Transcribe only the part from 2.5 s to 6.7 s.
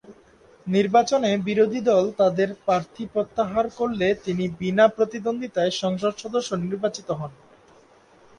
প্রার্থী প্রত্যাহার করলে তিনি বিনা প্রতিদ্বন্দ্বিতায় সংসদ সদস্য